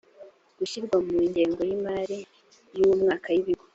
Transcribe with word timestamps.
gashyirwa 0.57 0.97
mu 1.07 1.17
ngengo 1.29 1.61
y 1.69 1.71
imari 1.77 2.17
y 2.77 2.79
uwo 2.83 2.93
mwaka 3.01 3.27
y 3.35 3.39
ibigo 3.43 3.65